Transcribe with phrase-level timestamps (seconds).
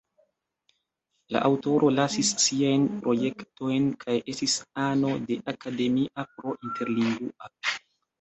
[1.33, 7.51] La aŭtoro lasis siajn projektojn kaj estis ano de Academia pro Interlingua.